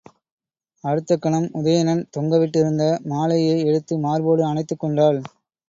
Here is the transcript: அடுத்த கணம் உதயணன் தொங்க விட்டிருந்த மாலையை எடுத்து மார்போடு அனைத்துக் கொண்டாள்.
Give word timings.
அடுத்த 0.83 1.17
கணம் 1.17 1.45
உதயணன் 1.53 2.01
தொங்க 2.09 2.39
விட்டிருந்த 2.39 2.83
மாலையை 3.05 3.55
எடுத்து 3.65 3.99
மார்போடு 3.99 4.43
அனைத்துக் 4.45 4.79
கொண்டாள். 4.79 5.21